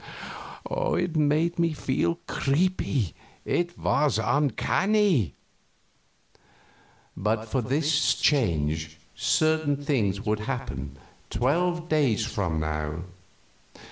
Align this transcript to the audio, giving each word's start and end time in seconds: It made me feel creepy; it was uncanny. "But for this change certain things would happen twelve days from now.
It 0.67 1.15
made 1.15 1.59
me 1.59 1.73
feel 1.73 2.15
creepy; 2.25 3.13
it 3.45 3.77
was 3.77 4.17
uncanny. 4.17 5.35
"But 7.15 7.45
for 7.47 7.61
this 7.61 8.15
change 8.15 8.97
certain 9.13 9.77
things 9.77 10.19
would 10.25 10.39
happen 10.39 10.97
twelve 11.29 11.87
days 11.87 12.25
from 12.25 12.59
now. 12.59 13.03